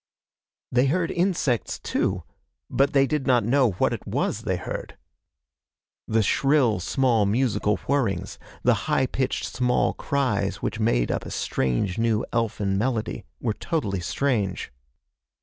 They 0.71 0.87
heard 0.87 1.11
insects, 1.11 1.77
too, 1.77 2.23
but 2.71 2.91
they 2.93 3.05
did 3.05 3.27
not 3.27 3.43
know 3.43 3.73
what 3.73 3.93
it 3.93 4.07
was 4.07 4.41
they 4.41 4.57
heard. 4.57 4.97
The 6.07 6.23
shrill, 6.23 6.79
small 6.79 7.27
musical 7.27 7.75
whirrings, 7.87 8.39
the 8.63 8.73
high 8.89 9.05
pitched 9.05 9.45
small 9.45 9.93
cries 9.93 10.55
which 10.55 10.79
made 10.79 11.11
up 11.11 11.23
a 11.23 11.29
strange 11.29 11.99
new 11.99 12.25
elfin 12.33 12.79
melody, 12.79 13.25
were 13.39 13.53
totally 13.53 13.99
strange. 13.99 14.71